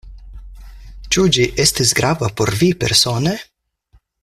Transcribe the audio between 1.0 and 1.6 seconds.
Ĉu ĝi